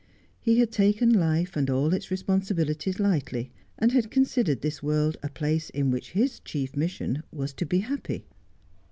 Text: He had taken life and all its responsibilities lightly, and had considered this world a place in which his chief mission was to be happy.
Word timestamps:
He 0.39 0.57
had 0.57 0.71
taken 0.71 1.13
life 1.13 1.55
and 1.55 1.69
all 1.69 1.93
its 1.93 2.09
responsibilities 2.09 2.99
lightly, 2.99 3.51
and 3.77 3.91
had 3.91 4.09
considered 4.09 4.61
this 4.61 4.81
world 4.81 5.15
a 5.21 5.29
place 5.29 5.69
in 5.69 5.91
which 5.91 6.13
his 6.13 6.39
chief 6.39 6.75
mission 6.75 7.21
was 7.31 7.53
to 7.53 7.67
be 7.67 7.81
happy. 7.81 8.25